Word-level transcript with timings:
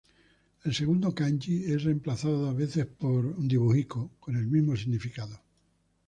El 0.63 0.73
segundo 0.73 1.13
kanji 1.13 1.63
es 1.71 1.83
reemplazado 1.83 2.49
a 2.49 2.53
veces 2.55 2.87
por 2.87 3.35
座, 3.35 4.09
con 4.19 4.35
el 4.35 4.47
mismo 4.47 4.75
significado. 4.75 5.39